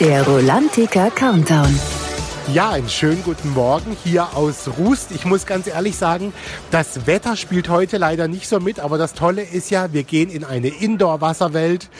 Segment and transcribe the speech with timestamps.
[0.00, 1.78] Der Rolantica Countdown.
[2.54, 5.10] Ja, einen schönen guten Morgen hier aus Rust.
[5.12, 6.32] Ich muss ganz ehrlich sagen,
[6.70, 10.30] das Wetter spielt heute leider nicht so mit, aber das Tolle ist ja, wir gehen
[10.30, 11.90] in eine Indoor-Wasserwelt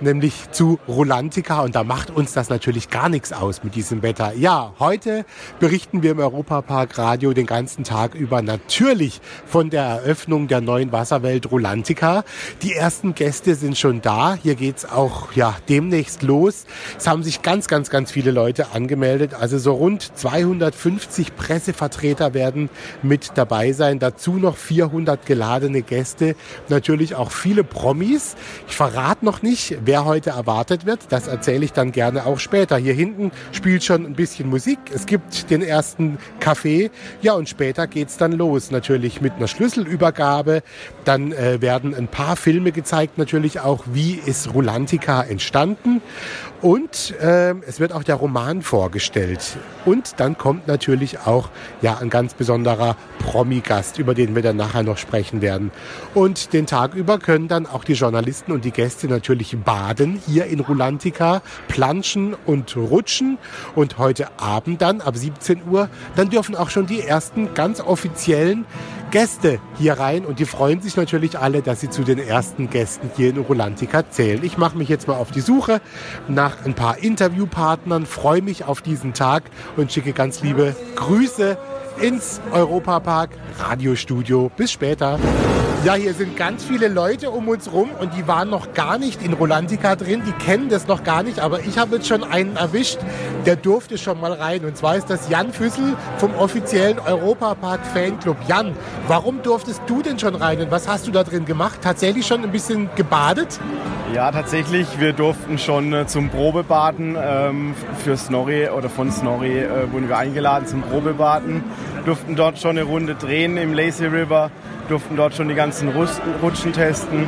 [0.00, 4.32] nämlich zu Rolantica und da macht uns das natürlich gar nichts aus mit diesem Wetter.
[4.34, 5.24] Ja, heute
[5.60, 10.92] berichten wir im Europapark Radio den ganzen Tag über natürlich von der Eröffnung der neuen
[10.92, 12.24] Wasserwelt Rolantica.
[12.62, 14.34] Die ersten Gäste sind schon da.
[14.34, 16.66] Hier geht's auch ja demnächst los.
[16.98, 19.34] Es haben sich ganz, ganz, ganz viele Leute angemeldet.
[19.34, 22.70] Also so rund 250 Pressevertreter werden
[23.02, 23.98] mit dabei sein.
[23.98, 26.36] Dazu noch 400 geladene Gäste.
[26.68, 28.36] Natürlich auch viele Promis.
[28.68, 31.00] Ich verrate noch nicht, wer heute erwartet wird.
[31.10, 32.76] Das erzähle ich dann gerne auch später.
[32.76, 34.78] Hier hinten spielt schon ein bisschen Musik.
[34.92, 36.90] Es gibt den ersten Kaffee.
[37.22, 38.70] Ja, und später geht's dann los.
[38.70, 40.62] Natürlich mit einer Schlüsselübergabe.
[41.04, 43.18] Dann äh, werden ein paar Filme gezeigt.
[43.18, 46.00] Natürlich auch, wie ist Rulantica entstanden.
[46.64, 49.58] Und äh, es wird auch der Roman vorgestellt.
[49.84, 51.50] Und dann kommt natürlich auch
[51.82, 55.72] ja, ein ganz besonderer Promi-Gast, über den wir dann nachher noch sprechen werden.
[56.14, 60.46] Und den Tag über können dann auch die Journalisten und die Gäste natürlich baden hier
[60.46, 63.36] in Rulantica, planschen und rutschen.
[63.74, 68.64] Und heute Abend dann ab 17 Uhr, dann dürfen auch schon die ersten ganz offiziellen
[69.14, 73.08] Gäste hier rein und die freuen sich natürlich alle, dass sie zu den ersten Gästen
[73.16, 74.42] hier in Rolantica zählen.
[74.42, 75.80] Ich mache mich jetzt mal auf die Suche
[76.26, 79.44] nach ein paar Interviewpartnern, freue mich auf diesen Tag
[79.76, 81.56] und schicke ganz liebe Grüße
[82.00, 84.50] ins Europapark Radiostudio.
[84.56, 85.18] Bis später.
[85.84, 89.22] Ja, hier sind ganz viele Leute um uns rum und die waren noch gar nicht
[89.22, 90.22] in Rolantica drin.
[90.26, 92.98] Die kennen das noch gar nicht, aber ich habe jetzt schon einen erwischt,
[93.44, 94.64] der durfte schon mal rein.
[94.64, 98.38] Und zwar ist das Jan Füssel vom offiziellen Europapark Fanclub.
[98.48, 98.74] Jan,
[99.08, 101.80] warum durftest du denn schon rein und was hast du da drin gemacht?
[101.82, 103.60] Tatsächlich schon ein bisschen gebadet?
[104.14, 105.00] Ja, tatsächlich.
[105.00, 110.16] Wir durften schon äh, zum Probebaden ähm, für Snorri oder von Snorri äh, wurden wir
[110.16, 111.64] eingeladen zum Probebaden.
[112.04, 114.52] Durften dort schon eine Runde drehen im Lazy River
[114.88, 117.26] durften dort schon die ganzen Rutschen testen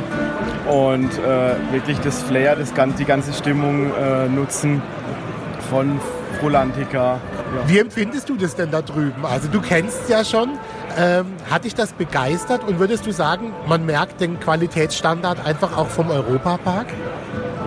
[0.69, 4.81] und äh, wirklich das Flair, das, die ganze Stimmung äh, nutzen
[5.69, 5.99] von
[6.39, 7.13] Frolantica.
[7.13, 7.19] Ja.
[7.67, 9.25] Wie empfindest du das denn da drüben?
[9.25, 10.51] Also du kennst ja schon.
[10.97, 15.87] Ähm, hat dich das begeistert und würdest du sagen, man merkt den Qualitätsstandard einfach auch
[15.87, 16.87] vom Europapark?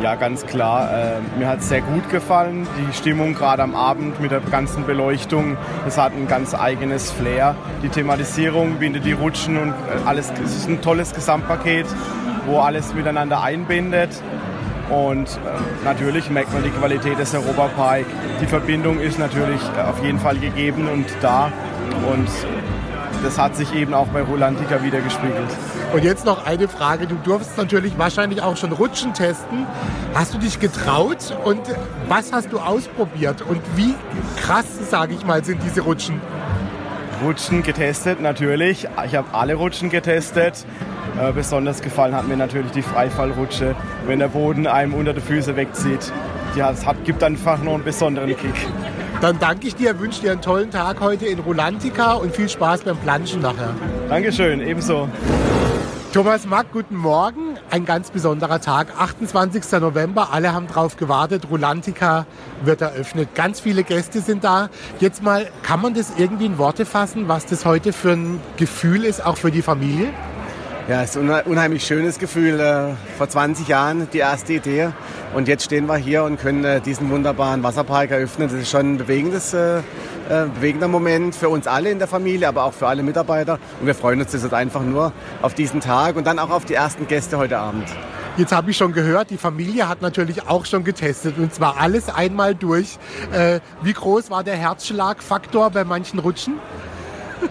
[0.03, 0.91] Ja, ganz klar.
[0.93, 2.67] Äh, mir hat es sehr gut gefallen.
[2.79, 7.55] Die Stimmung gerade am Abend mit der ganzen Beleuchtung, das hat ein ganz eigenes Flair.
[7.83, 11.87] Die Thematisierung bindet die Rutschen und äh, alles, es ist ein tolles Gesamtpaket,
[12.47, 14.11] wo alles miteinander einbindet.
[14.89, 18.07] Und äh, natürlich merkt man die Qualität des Europapark.
[18.41, 21.53] Die Verbindung ist natürlich äh, auf jeden Fall gegeben und da.
[22.11, 22.29] Und
[23.23, 25.49] das hat sich eben auch bei Rolantica wieder gespiegelt.
[25.93, 27.07] Und jetzt noch eine Frage.
[27.07, 29.67] Du durfst natürlich wahrscheinlich auch schon Rutschen testen.
[30.15, 31.61] Hast du dich getraut und
[32.09, 33.43] was hast du ausprobiert?
[33.43, 33.95] Und wie
[34.41, 36.21] krass, sage ich mal, sind diese Rutschen?
[37.25, 38.89] Rutschen getestet, natürlich.
[39.07, 40.65] Ich habe alle Rutschen getestet.
[41.21, 43.75] Äh, besonders gefallen hat mir natürlich die Freifallrutsche,
[44.07, 46.13] wenn der Boden einem unter die Füße wegzieht.
[46.57, 48.55] Die hat, hat, gibt einfach noch einen besonderen Kick.
[49.21, 52.85] Dann danke ich dir, wünsche dir einen tollen Tag heute in Rolantica und viel Spaß
[52.85, 53.75] beim Planschen nachher.
[54.09, 55.11] Dankeschön, ebenso.
[56.15, 57.59] Thomas Mack, guten Morgen.
[57.71, 59.63] Ein ganz besonderer Tag, 28.
[59.79, 60.33] November.
[60.33, 61.49] Alle haben drauf gewartet.
[61.51, 62.25] Rulantica
[62.65, 63.35] wird eröffnet.
[63.35, 64.71] Ganz viele Gäste sind da.
[65.01, 69.05] Jetzt mal, kann man das irgendwie in Worte fassen, was das heute für ein Gefühl
[69.05, 70.09] ist, auch für die Familie?
[70.89, 72.59] Ja, es ist ein unheimlich schönes Gefühl.
[72.59, 74.89] Äh, vor 20 Jahren die erste Idee
[75.35, 78.49] und jetzt stehen wir hier und können äh, diesen wunderbaren Wasserpark eröffnen.
[78.49, 79.83] Das ist schon ein bewegendes, äh,
[80.29, 83.59] bewegender Moment für uns alle in der Familie, aber auch für alle Mitarbeiter.
[83.81, 86.75] Und wir freuen uns jetzt einfach nur auf diesen Tag und dann auch auf die
[86.75, 87.89] ersten Gäste heute Abend.
[88.37, 92.09] Jetzt habe ich schon gehört, die Familie hat natürlich auch schon getestet und zwar alles
[92.09, 92.97] einmal durch.
[93.83, 96.55] wie groß war der Herzschlagfaktor bei manchen Rutschen?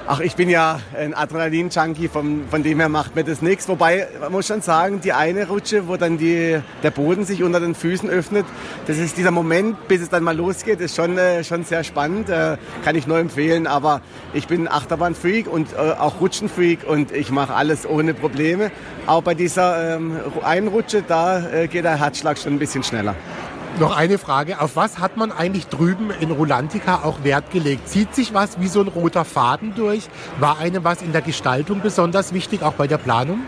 [0.08, 3.68] Ach, ich bin ja ein Adrenalin-Junkie, von, von dem her macht mir das nichts.
[3.68, 7.60] Wobei, man muss schon sagen, die eine Rutsche, wo dann die, der Boden sich unter
[7.60, 8.46] den Füßen öffnet,
[8.88, 12.30] das ist dieser Moment, bis es dann mal losgeht, ist schon, äh, schon sehr spannend.
[12.30, 13.68] Äh, kann ich nur empfehlen.
[13.68, 14.02] Aber
[14.34, 18.72] ich bin Achterbahn-Freak und äh, auch Rutschen-Freak und ich mache alles ohne Probleme.
[19.06, 23.16] Auch bei dieser ähm, einen Rutsche, da äh, geht der Herzschlag schon ein bisschen schneller.
[23.78, 24.60] Noch eine Frage.
[24.60, 27.88] Auf was hat man eigentlich drüben in Rolantica auch Wert gelegt?
[27.88, 30.10] Zieht sich was wie so ein roter Faden durch?
[30.40, 33.40] War einem was in der Gestaltung besonders wichtig, auch bei der Planung?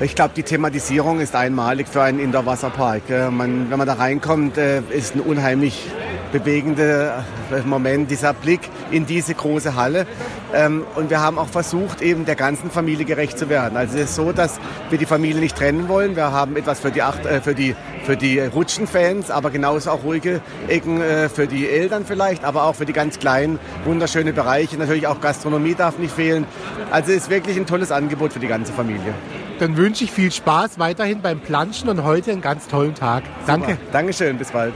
[0.00, 3.02] Ich glaube, die Thematisierung ist einmalig für einen Indoor-Wasserpark.
[3.08, 5.88] Wenn man da reinkommt, äh, ist ein unheimlich
[6.32, 8.60] bewegender äh, Moment, dieser Blick
[8.90, 10.06] in diese große Halle.
[10.54, 13.76] Ähm, und wir haben auch versucht, eben der ganzen Familie gerecht zu werden.
[13.76, 14.58] Also es ist so, dass
[14.88, 16.16] wir die Familie nicht trennen wollen.
[16.16, 20.04] Wir haben etwas für die, acht, äh, für die für die Rutschenfans, aber genauso auch
[20.04, 24.76] ruhige Ecken äh, für die Eltern vielleicht, aber auch für die ganz kleinen, wunderschöne Bereiche.
[24.76, 26.46] Natürlich auch Gastronomie darf nicht fehlen.
[26.90, 29.14] Also ist wirklich ein tolles Angebot für die ganze Familie.
[29.58, 33.24] Dann wünsche ich viel Spaß weiterhin beim Planschen und heute einen ganz tollen Tag.
[33.46, 33.72] Danke.
[33.72, 33.82] Super.
[33.92, 34.72] Dankeschön, bis bald.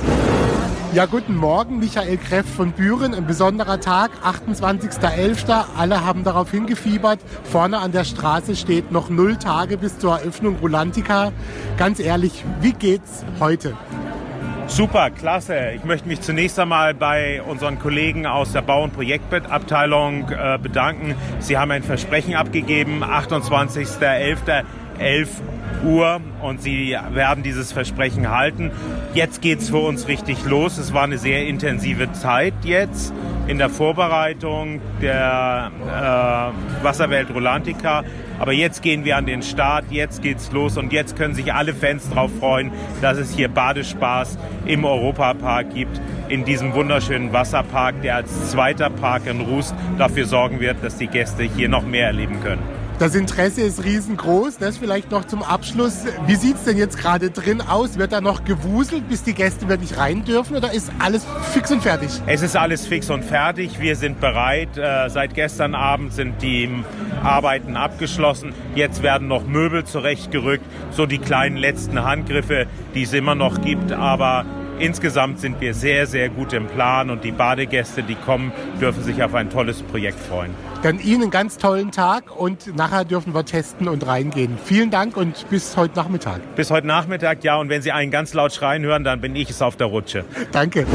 [0.94, 3.14] Ja, guten Morgen, Michael Kreff von Büren.
[3.14, 5.64] Ein besonderer Tag, 28.11.
[5.76, 7.18] Alle haben darauf hingefiebert.
[7.42, 11.32] Vorne an der Straße steht noch null Tage bis zur Eröffnung Rulantica.
[11.78, 13.76] Ganz ehrlich, wie geht's heute?
[14.68, 15.72] Super, klasse.
[15.74, 21.16] Ich möchte mich zunächst einmal bei unseren Kollegen aus der Bau- und Projektabteilung äh, bedanken.
[21.40, 24.64] Sie haben ein Versprechen abgegeben, 28.11.
[24.98, 25.42] 11
[25.84, 28.70] Uhr und sie werden dieses Versprechen halten.
[29.12, 30.78] Jetzt geht es für uns richtig los.
[30.78, 33.12] Es war eine sehr intensive Zeit jetzt
[33.46, 38.02] in der Vorbereitung der äh, Wasserwelt Rolantica.
[38.38, 41.72] Aber jetzt gehen wir an den Start, jetzt geht's los und jetzt können sich alle
[41.72, 48.16] Fans darauf freuen, dass es hier Badespaß im Europapark gibt, in diesem wunderschönen Wasserpark, der
[48.16, 52.40] als zweiter Park in Rust dafür sorgen wird, dass die Gäste hier noch mehr erleben
[52.42, 52.62] können.
[53.00, 54.58] Das Interesse ist riesengroß.
[54.58, 56.04] Das vielleicht noch zum Abschluss.
[56.26, 57.98] Wie sieht es denn jetzt gerade drin aus?
[57.98, 61.82] Wird da noch gewuselt, bis die Gäste wirklich rein dürfen oder ist alles fix und
[61.82, 62.10] fertig?
[62.26, 63.80] Es ist alles fix und fertig.
[63.80, 64.78] Wir sind bereit.
[64.78, 66.70] Äh, seit gestern Abend sind die
[67.24, 68.54] Arbeiten abgeschlossen.
[68.76, 70.64] Jetzt werden noch Möbel zurechtgerückt.
[70.92, 73.90] So die kleinen letzten Handgriffe, die es immer noch gibt.
[73.90, 74.44] Aber
[74.78, 79.22] insgesamt sind wir sehr, sehr gut im Plan und die Badegäste, die kommen, dürfen sich
[79.22, 80.54] auf ein tolles Projekt freuen.
[80.82, 84.58] Dann Ihnen einen ganz tollen Tag und nachher dürfen wir testen und reingehen.
[84.62, 86.40] Vielen Dank und bis heute Nachmittag.
[86.56, 87.56] Bis heute Nachmittag, ja.
[87.56, 90.24] Und wenn Sie einen ganz laut schreien hören, dann bin ich es auf der Rutsche.
[90.52, 90.86] Danke.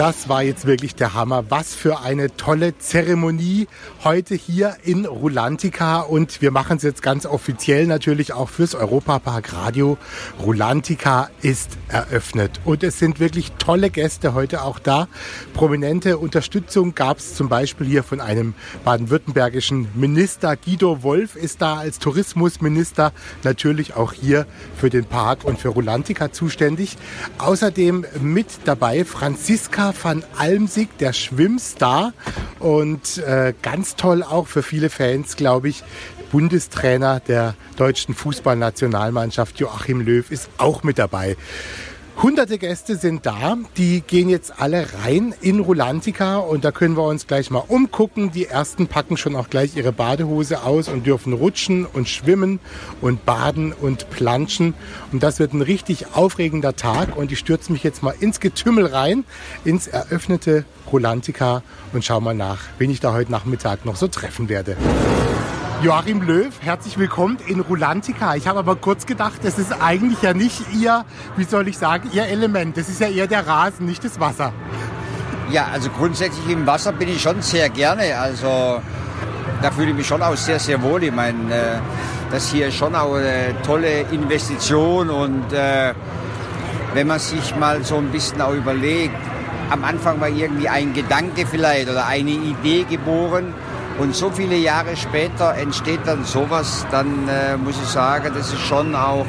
[0.00, 1.50] Das war jetzt wirklich der Hammer.
[1.50, 3.68] Was für eine tolle Zeremonie
[4.02, 6.00] heute hier in Rulantica.
[6.00, 9.98] Und wir machen es jetzt ganz offiziell natürlich auch fürs Europapark Radio.
[10.42, 12.62] Rulantica ist eröffnet.
[12.64, 15.06] Und es sind wirklich tolle Gäste heute auch da.
[15.52, 18.54] Prominente Unterstützung gab es zum Beispiel hier von einem
[18.86, 20.56] baden-württembergischen Minister.
[20.56, 23.12] Guido Wolf ist da als Tourismusminister
[23.42, 24.46] natürlich auch hier
[24.78, 26.96] für den Park und für Rulantica zuständig.
[27.36, 32.12] Außerdem mit dabei Franziska van Almsig, der Schwimmstar.
[32.58, 35.82] Und äh, ganz toll auch für viele Fans, glaube ich,
[36.30, 41.36] Bundestrainer der deutschen Fußballnationalmannschaft Joachim Löw ist auch mit dabei.
[42.22, 47.04] Hunderte Gäste sind da, die gehen jetzt alle rein in Rulantica und da können wir
[47.04, 48.30] uns gleich mal umgucken.
[48.30, 52.60] Die ersten packen schon auch gleich ihre Badehose aus und dürfen rutschen und schwimmen
[53.00, 54.74] und baden und planschen.
[55.12, 58.86] Und das wird ein richtig aufregender Tag und ich stürze mich jetzt mal ins Getümmel
[58.86, 59.24] rein,
[59.64, 61.62] ins eröffnete Rulantica
[61.94, 64.76] und schau mal nach, wen ich da heute Nachmittag noch so treffen werde.
[65.82, 68.34] Joachim Löw, herzlich willkommen in Rulantica.
[68.34, 71.06] Ich habe aber kurz gedacht, das ist eigentlich ja nicht Ihr,
[71.38, 72.76] wie soll ich sagen, Ihr Element.
[72.76, 74.52] Das ist ja eher der Rasen, nicht das Wasser.
[75.50, 78.18] Ja, also grundsätzlich im Wasser bin ich schon sehr gerne.
[78.18, 78.82] Also
[79.62, 81.02] da fühle ich mich schon auch sehr, sehr wohl.
[81.02, 81.78] Ich meine, äh,
[82.30, 85.94] das hier ist schon auch eine tolle Investition und äh,
[86.92, 89.16] wenn man sich mal so ein bisschen auch überlegt,
[89.70, 93.54] am Anfang war irgendwie ein Gedanke vielleicht oder eine Idee geboren
[94.00, 98.60] und so viele Jahre später entsteht dann sowas, dann äh, muss ich sagen, das ist
[98.60, 99.26] schon auch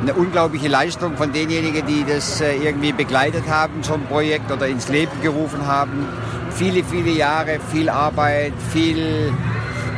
[0.00, 4.66] eine unglaubliche Leistung von denjenigen, die das äh, irgendwie begleitet haben, so ein Projekt oder
[4.66, 6.06] ins Leben gerufen haben.
[6.52, 9.30] Viele, viele Jahre, viel Arbeit, viel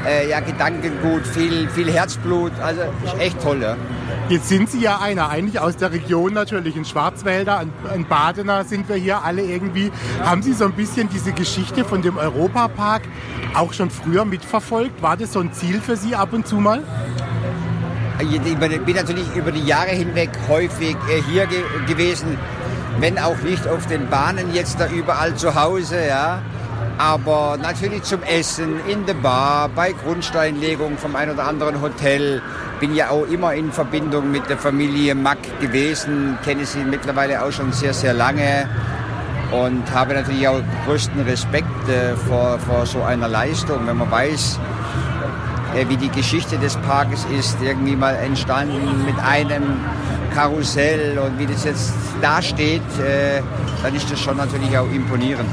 [0.06, 2.52] äh, ja, Gedankengut, viel, viel Herzblut.
[2.60, 2.82] Also
[3.20, 3.62] echt toll.
[3.62, 3.76] Ja.
[4.28, 8.88] Jetzt sind Sie ja einer, eigentlich aus der Region natürlich, ein Schwarzwälder, ein, Badener sind
[8.88, 9.90] wir hier alle irgendwie.
[10.22, 13.02] Haben Sie so ein bisschen diese Geschichte von dem Europapark
[13.54, 15.02] auch schon früher mitverfolgt?
[15.02, 16.82] War das so ein Ziel für Sie ab und zu mal?
[18.20, 22.38] Ich bin natürlich über die Jahre hinweg häufig äh, hier ge gewesen,
[22.98, 26.42] wenn auch nicht auf den Bahnen jetzt da überall zu Hause, ja.
[27.00, 32.42] Aber natürlich zum Essen, in der Bar, bei Grundsteinlegung vom ein oder anderen Hotel.
[32.78, 37.52] Bin ja auch immer in Verbindung mit der Familie Mack gewesen, kenne sie mittlerweile auch
[37.52, 38.68] schon sehr, sehr lange
[39.50, 44.60] und habe natürlich auch größten Respekt äh, vor, vor so einer Leistung, wenn man weiß,
[45.76, 49.80] äh, wie die Geschichte des Parkes ist, irgendwie mal entstanden mit einem
[50.34, 53.40] Karussell und wie das jetzt dasteht, äh,
[53.82, 55.48] dann ist das schon natürlich auch imponierend.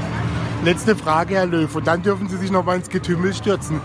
[0.64, 3.80] Letzte Frage, Herr Löw, und dann dürfen Sie sich noch mal ins Getümmel stürzen.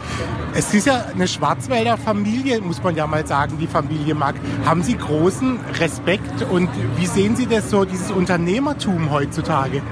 [0.54, 4.34] Es ist ja eine Schwarzwälder Familie, muss man ja mal sagen, die Familie Mack.
[4.64, 9.82] Haben Sie großen Respekt und wie sehen Sie das so, dieses Unternehmertum heutzutage?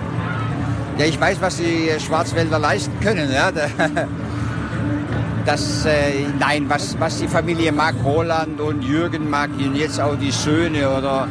[0.98, 3.30] Ja, ich weiß, was die Schwarzwälder leisten können.
[3.30, 3.50] Ja.
[5.46, 10.14] Das, äh, nein, was, was die Familie Mack, Roland und Jürgen Mack und jetzt auch
[10.16, 11.28] die Söhne oder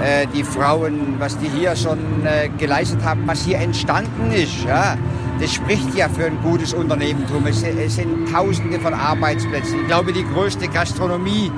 [0.00, 4.64] äh, die Frauen, was die hier schon äh, geleistet haben, was hier entstanden ist.
[4.64, 4.96] Ja?
[5.40, 7.46] Das spricht ja für ein gutes Unternehmertum.
[7.46, 9.80] Es, es sind Tausende von Arbeitsplätzen.
[9.80, 11.50] Ich glaube, die größte Gastronomie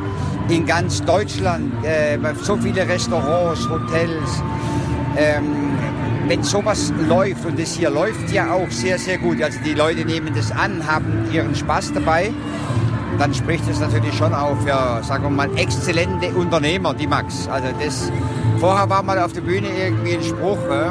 [0.49, 4.43] in ganz Deutschland, äh, so viele Restaurants, Hotels.
[5.17, 5.75] Ähm,
[6.27, 10.05] wenn sowas läuft, und das hier läuft ja auch sehr, sehr gut, also die Leute
[10.05, 12.33] nehmen das an, haben ihren Spaß dabei,
[13.19, 17.49] dann spricht es natürlich schon auch für, sagen wir mal, exzellente Unternehmer, die Max.
[17.49, 18.11] Also das,
[18.59, 20.91] vorher war mal auf der Bühne irgendwie ein Spruch, äh,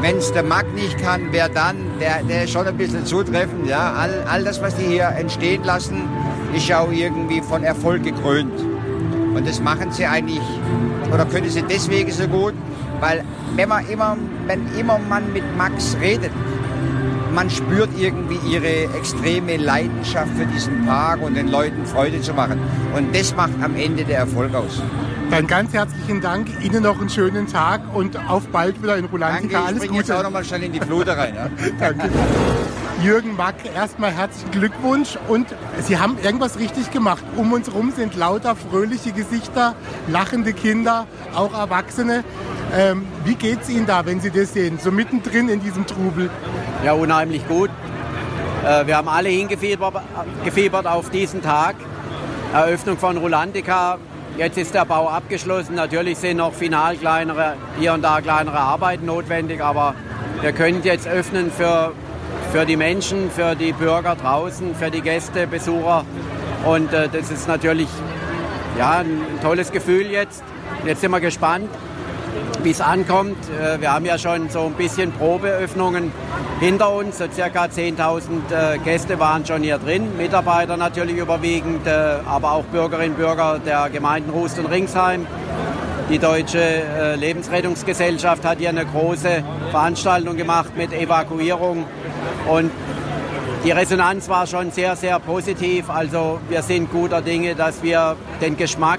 [0.00, 1.76] wenn es der Mac nicht kann, wer dann?
[2.00, 3.68] Der, der ist schon ein bisschen zutreffend.
[3.68, 3.92] Ja?
[3.92, 6.02] All, all das, was die hier entstehen lassen,
[6.54, 8.52] ist ja auch irgendwie von Erfolg gekrönt.
[9.34, 10.42] Und das machen sie eigentlich,
[11.12, 12.52] oder können sie deswegen so gut,
[13.00, 13.24] weil
[13.56, 16.32] wenn man immer, wenn immer man mit Max redet,
[17.34, 22.60] man spürt irgendwie ihre extreme Leidenschaft für diesen Park und den Leuten Freude zu machen.
[22.94, 24.82] Und das macht am Ende der Erfolg aus.
[25.30, 29.54] Dann ganz herzlichen Dank, Ihnen noch einen schönen Tag und auf bald wieder in Rulantica.
[29.54, 30.00] Danke, Alles ich Gute.
[30.00, 31.34] jetzt auch noch mal schnell in die Flute rein.
[31.34, 31.48] Ja?
[31.80, 32.10] Danke.
[33.02, 35.46] Jürgen Mack, erstmal herzlichen Glückwunsch und
[35.80, 37.24] Sie haben irgendwas richtig gemacht.
[37.36, 39.74] Um uns herum sind lauter fröhliche Gesichter,
[40.06, 42.24] lachende Kinder, auch Erwachsene.
[42.74, 46.30] Ähm, wie geht es Ihnen da, wenn Sie das sehen, so mittendrin in diesem Trubel?
[46.82, 47.68] Ja, unheimlich gut.
[48.64, 50.02] Äh, wir haben alle hingefiebert
[50.42, 51.76] gefiebert auf diesen Tag.
[52.54, 53.98] Eröffnung von Rulantica.
[54.38, 55.74] Jetzt ist der Bau abgeschlossen.
[55.74, 59.94] Natürlich sind noch final kleinere, hier und da kleinere Arbeiten notwendig, aber
[60.40, 61.92] wir können jetzt öffnen für,
[62.52, 66.06] für die Menschen, für die Bürger draußen, für die Gäste, Besucher.
[66.64, 67.88] Und äh, das ist natürlich
[68.78, 70.42] ja, ein tolles Gefühl jetzt.
[70.86, 71.68] Jetzt sind wir gespannt,
[72.62, 73.36] wie es ankommt.
[73.50, 76.12] Äh, Wir haben ja schon so ein bisschen Probeöffnungen
[76.60, 77.18] hinter uns.
[77.18, 80.16] So circa 10.000 äh, Gäste waren schon hier drin.
[80.16, 81.90] Mitarbeiter natürlich überwiegend, äh,
[82.26, 85.26] aber auch Bürgerinnen und Bürger der Gemeinden Rust und Ringsheim.
[86.10, 91.86] Die Deutsche Lebensrettungsgesellschaft hat hier eine große Veranstaltung gemacht mit Evakuierung.
[92.50, 92.70] Und
[93.64, 95.88] die Resonanz war schon sehr, sehr positiv.
[95.88, 98.98] Also wir sind guter Dinge, dass wir den Geschmack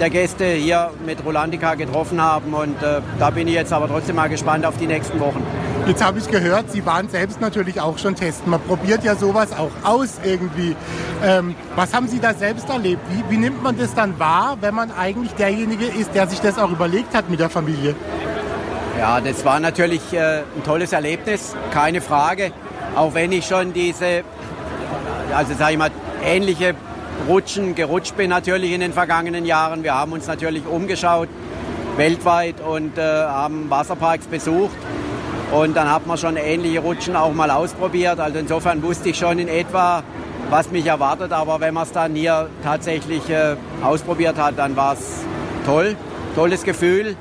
[0.00, 2.54] der Gäste hier mit Rolandica getroffen haben.
[2.54, 5.42] Und äh, da bin ich jetzt aber trotzdem mal gespannt auf die nächsten Wochen.
[5.86, 8.50] Jetzt habe ich gehört, Sie waren selbst natürlich auch schon testen.
[8.50, 10.74] Man probiert ja sowas auch aus irgendwie.
[11.24, 13.00] Ähm, was haben Sie da selbst erlebt?
[13.10, 16.58] Wie, wie nimmt man das dann wahr, wenn man eigentlich derjenige ist, der sich das
[16.58, 17.94] auch überlegt hat mit der Familie?
[18.98, 22.50] Ja, das war natürlich äh, ein tolles Erlebnis, keine Frage.
[22.96, 24.24] Auch wenn ich schon diese,
[25.34, 25.90] also sage ich mal,
[26.24, 26.74] ähnliche
[27.28, 29.82] Rutschen gerutscht bin natürlich in den vergangenen Jahren.
[29.82, 31.28] Wir haben uns natürlich umgeschaut
[31.96, 34.76] weltweit und äh, haben Wasserparks besucht.
[35.52, 38.18] Und dann hat man schon ähnliche Rutschen auch mal ausprobiert.
[38.18, 40.02] Also insofern wusste ich schon in etwa,
[40.50, 41.32] was mich erwartet.
[41.32, 45.24] Aber wenn man es dann hier tatsächlich äh, ausprobiert hat, dann war es
[45.64, 45.96] toll.
[46.34, 47.16] Tolles Gefühl,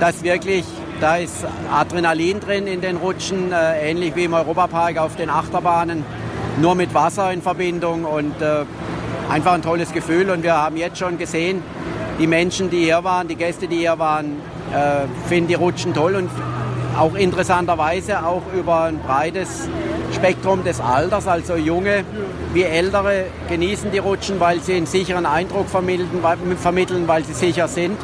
[0.00, 0.64] dass wirklich,
[1.00, 6.04] da ist Adrenalin drin in den Rutschen, äh, ähnlich wie im Europapark auf den Achterbahnen,
[6.60, 8.64] nur mit Wasser in Verbindung und äh,
[9.30, 10.30] einfach ein tolles Gefühl.
[10.30, 11.62] Und wir haben jetzt schon gesehen,
[12.18, 14.36] die Menschen, die hier waren, die Gäste, die hier waren,
[14.72, 16.30] äh, finden die Rutschen toll und
[16.98, 19.68] auch interessanterweise auch über ein breites
[20.12, 22.04] Spektrum des Alters, also junge
[22.52, 27.96] wie ältere genießen die Rutschen, weil sie einen sicheren Eindruck vermitteln, weil, sie sicher sind.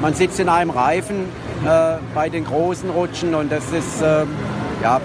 [0.00, 1.26] Man sitzt in einem Reifen
[1.64, 4.24] äh, bei den großen Rutschen und das ist äh,
[4.82, 5.00] ja,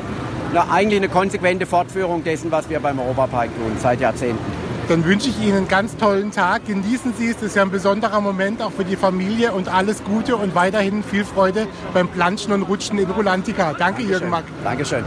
[0.71, 4.58] eigentlich eine konsequente Fortführung dessen, was wir beim Europapark tun seit Jahrzehnten.
[4.89, 6.65] Dann wünsche ich Ihnen einen ganz tollen Tag.
[6.65, 7.35] Genießen Sie es.
[7.35, 11.03] Das ist ja ein besonderer Moment auch für die Familie und alles Gute und weiterhin
[11.03, 13.73] viel Freude beim Planschen und Rutschen in Rulantica.
[13.77, 14.45] Danke, Jürgen Mack.
[14.63, 15.03] Dankeschön.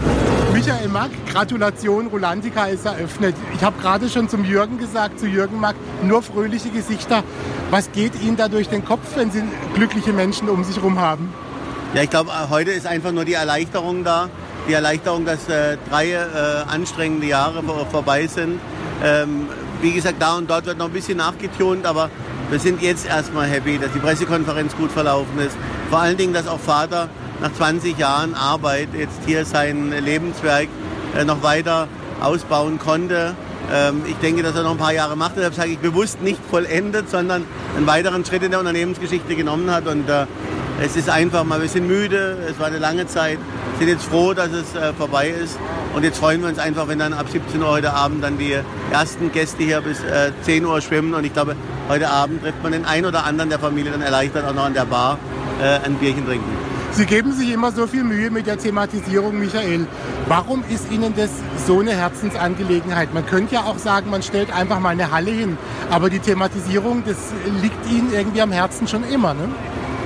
[0.53, 3.35] Michael Mack, Gratulation, Rulantica ist eröffnet.
[3.57, 5.75] Ich habe gerade schon zum Jürgen gesagt, zu Jürgen Mack,
[6.05, 7.25] nur fröhliche Gesichter.
[7.71, 9.43] Was geht Ihnen da durch den Kopf, wenn Sie
[9.75, 11.35] glückliche Menschen um sich herum haben?
[11.95, 14.29] Ja, ich glaube, heute ist einfach nur die Erleichterung da.
[14.69, 16.19] Die Erleichterung, dass äh, drei äh,
[16.69, 18.61] anstrengende Jahre vor, vorbei sind.
[19.03, 19.49] Ähm,
[19.83, 22.09] wie gesagt, da und dort wird noch ein bisschen nachgetunt, aber
[22.51, 25.57] wir sind jetzt erstmal happy, dass die Pressekonferenz gut verlaufen ist.
[25.91, 27.09] Vor allen Dingen, dass auch Vater
[27.41, 30.69] nach 20 Jahren Arbeit jetzt hier sein Lebenswerk
[31.17, 31.89] äh, noch weiter
[32.21, 33.35] ausbauen konnte.
[33.73, 35.37] Ähm, ich denke, dass er noch ein paar Jahre macht.
[35.37, 37.45] Deshalb sage ich bewusst nicht vollendet, sondern
[37.77, 39.87] einen weiteren Schritt in der Unternehmensgeschichte genommen hat.
[39.89, 40.27] Und äh,
[40.81, 43.38] es ist einfach mal, wir sind müde, es war eine lange Zeit,
[43.79, 45.59] sind jetzt froh, dass es äh, vorbei ist.
[45.95, 48.57] Und jetzt freuen wir uns einfach, wenn dann ab 17 Uhr heute Abend dann die
[48.91, 51.14] ersten Gäste hier bis äh, 10 Uhr schwimmen.
[51.14, 51.57] Und ich glaube,
[51.88, 54.75] heute Abend trifft man den einen oder anderen der Familie dann erleichtert auch noch an
[54.75, 55.19] der Bar
[55.61, 56.50] äh, ein Bierchen trinken.
[56.93, 59.87] Sie geben sich immer so viel Mühe mit der Thematisierung, Michael.
[60.29, 61.31] Warum ist Ihnen das
[61.67, 63.14] so eine Herzensangelegenheit?
[63.14, 65.57] Man könnte ja auch sagen, man stellt einfach mal eine Halle hin.
[65.91, 67.17] Aber die Thematisierung, das
[67.62, 69.49] liegt Ihnen irgendwie am Herzen schon immer, ne?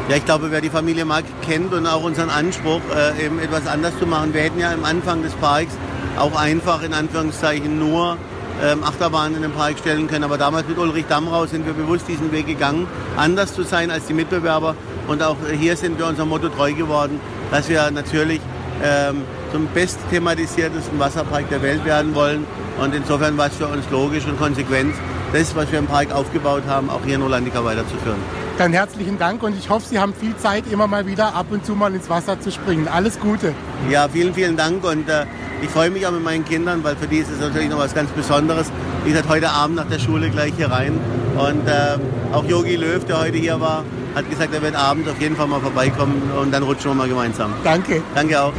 [0.09, 3.67] Ja, ich glaube, wer die Familie Mack kennt und auch unseren Anspruch, äh, eben etwas
[3.67, 4.33] anders zu machen.
[4.35, 5.73] Wir hätten ja am Anfang des Parks
[6.17, 8.17] auch einfach in Anführungszeichen nur
[8.63, 10.23] ähm, Achterbahnen in den Park stellen können.
[10.23, 12.87] Aber damals mit Ulrich Damrau sind wir bewusst diesen Weg gegangen,
[13.17, 14.77] anders zu sein als die Mitbewerber.
[15.09, 17.21] Und auch hier sind wir unserem Motto treu geworden,
[17.51, 18.41] dass wir natürlich
[18.85, 19.23] ähm,
[19.53, 22.47] zum best thematisiertesten Wasserpark der Welt werden wollen.
[22.81, 24.95] Und insofern war es für uns logisch und konsequent,
[25.33, 28.19] das, was wir im Park aufgebaut haben, auch hier in Rolandica weiterzuführen.
[28.59, 31.67] Dann herzlichen Dank und ich hoffe, Sie haben viel Zeit, immer mal wieder ab und
[31.67, 32.89] zu mal ins Wasser zu springen.
[32.89, 33.53] Alles Gute.
[33.91, 35.27] Ja, vielen, vielen Dank und äh,
[35.63, 37.95] ich freue mich auch mit meinen Kindern, weil für die ist es natürlich noch was
[37.95, 38.71] ganz Besonderes.
[39.05, 40.99] Ich werde heute Abend nach der Schule gleich hier rein
[41.37, 41.99] und äh,
[42.33, 43.85] auch Yogi Löw, der heute hier war,
[44.15, 47.09] hat gesagt, er wird abends auf jeden Fall mal vorbeikommen und dann rutschen wir mal
[47.09, 47.53] gemeinsam.
[47.63, 48.03] Danke.
[48.15, 48.53] Danke auch.